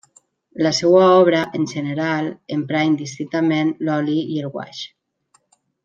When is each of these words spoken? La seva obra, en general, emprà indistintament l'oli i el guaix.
La 0.67 0.69
seva 0.77 1.01
obra, 1.17 1.41
en 1.59 1.67
general, 1.73 2.31
emprà 2.57 2.81
indistintament 2.93 3.71
l'oli 3.89 4.17
i 4.39 4.43
el 4.47 4.53
guaix. 4.57 4.85